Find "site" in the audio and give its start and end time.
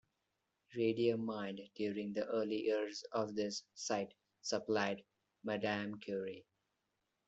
3.75-4.15